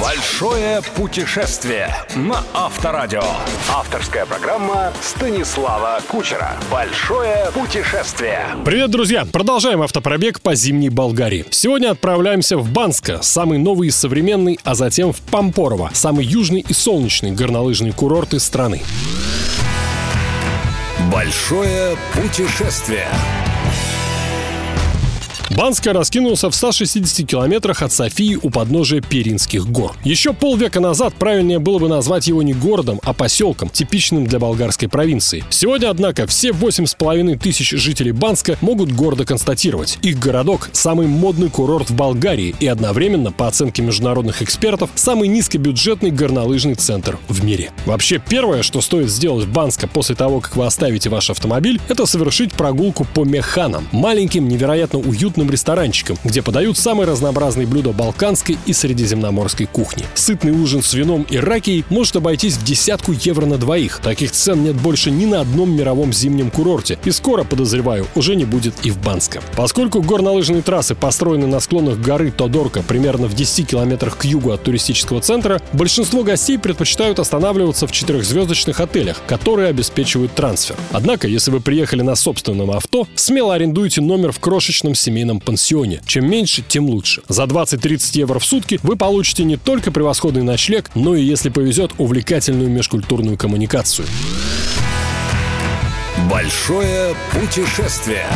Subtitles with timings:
[0.00, 3.22] Большое путешествие на Авторадио.
[3.68, 6.56] Авторская программа Станислава Кучера.
[6.70, 8.46] Большое путешествие.
[8.64, 9.26] Привет, друзья!
[9.30, 11.44] Продолжаем автопробег по зимней Болгарии.
[11.50, 16.72] Сегодня отправляемся в Банско, самый новый и современный, а затем в Пампорово, самый южный и
[16.72, 18.80] солнечный горнолыжный курорты страны.
[21.12, 23.06] Большое путешествие.
[25.50, 29.96] Банска раскинулся в 160 километрах от Софии у подножия Перинских гор.
[30.04, 34.88] Еще полвека назад правильнее было бы назвать его не городом, а поселком, типичным для болгарской
[34.88, 35.42] провинции.
[35.50, 39.98] Сегодня, однако, все 8,5 тысяч жителей Банска могут гордо констатировать.
[40.02, 46.12] Их городок– самый модный курорт в Болгарии и одновременно, по оценке международных экспертов, самый низкобюджетный
[46.12, 47.72] горнолыжный центр в мире.
[47.86, 52.06] Вообще, первое, что стоит сделать в Банска после того, как вы оставите ваш автомобиль, это
[52.06, 58.58] совершить прогулку по Механам– маленьким, невероятно уютным уютным ресторанчиком, где подают самые разнообразные блюда балканской
[58.66, 60.04] и средиземноморской кухни.
[60.14, 64.00] Сытный ужин с вином и ракией может обойтись в десятку евро на двоих.
[64.02, 66.98] Таких цен нет больше ни на одном мировом зимнем курорте.
[67.04, 69.40] И скоро, подозреваю, уже не будет и в Банске.
[69.56, 74.62] Поскольку горнолыжные трассы построены на склонах горы Тодорка примерно в 10 километрах к югу от
[74.62, 80.76] туристического центра, большинство гостей предпочитают останавливаться в четырехзвездочных отелях, которые обеспечивают трансфер.
[80.92, 86.00] Однако, если вы приехали на собственном авто, смело арендуйте номер в крошечном семейном семейном пансионе.
[86.06, 87.22] Чем меньше, тем лучше.
[87.28, 91.92] За 20-30 евро в сутки вы получите не только превосходный ночлег, но и, если повезет,
[91.98, 94.06] увлекательную межкультурную коммуникацию.
[96.30, 98.26] Большое путешествие.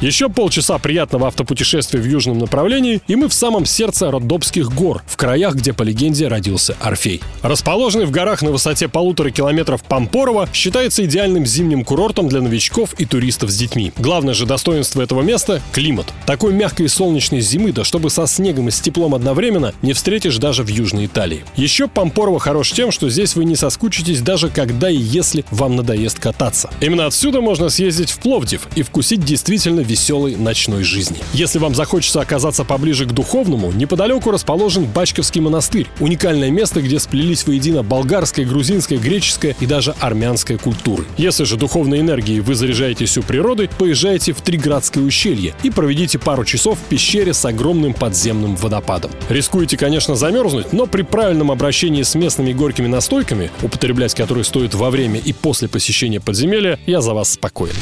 [0.00, 5.18] Еще полчаса приятного автопутешествия в южном направлении, и мы в самом сердце Родопских гор, в
[5.18, 7.20] краях, где по легенде родился Орфей.
[7.42, 13.04] Расположенный в горах на высоте полутора километров Пампорово, считается идеальным зимним курортом для новичков и
[13.04, 13.92] туристов с детьми.
[13.98, 16.06] Главное же достоинство этого места– климат.
[16.24, 20.38] Такой мягкой и солнечной зимы, да чтобы со снегом и с теплом одновременно, не встретишь
[20.38, 21.44] даже в Южной Италии.
[21.56, 26.18] Еще Пампорово хорош тем, что здесь вы не соскучитесь даже когда и если вам надоест
[26.18, 26.70] кататься.
[26.80, 31.18] Именно отсюда можно съездить в Пловдив и вкусить действительно веселой ночной жизни.
[31.34, 35.88] Если вам захочется оказаться поближе к духовному, неподалеку расположен Бачковский монастырь.
[35.98, 41.04] Уникальное место, где сплелись воедино болгарская, грузинская, греческая и даже армянская культуры.
[41.16, 46.44] Если же духовной энергией вы заряжаетесь у природы, поезжайте в Триградское ущелье и проведите пару
[46.44, 49.10] часов в пещере с огромным подземным водопадом.
[49.28, 54.90] Рискуете, конечно, замерзнуть, но при правильном обращении с местными горькими настойками, употреблять которые стоит во
[54.90, 57.74] время и после посещения подземелья, я за вас спокоен.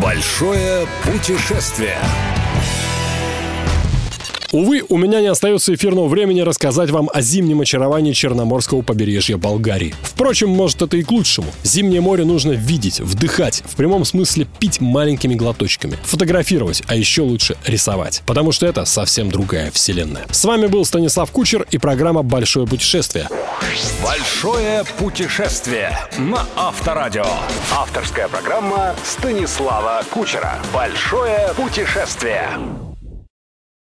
[0.00, 1.98] Большое путешествие.
[4.54, 9.96] Увы, у меня не остается эфирного времени рассказать вам о зимнем очаровании Черноморского побережья Болгарии.
[10.02, 11.48] Впрочем, может это и к лучшему.
[11.64, 17.56] Зимнее море нужно видеть, вдыхать, в прямом смысле пить маленькими глоточками, фотографировать, а еще лучше
[17.66, 18.22] рисовать.
[18.26, 20.24] Потому что это совсем другая вселенная.
[20.30, 23.28] С вами был Станислав Кучер и программа «Большое путешествие».
[24.04, 27.26] Большое путешествие на Авторадио.
[27.72, 30.60] Авторская программа Станислава Кучера.
[30.72, 32.50] Большое путешествие.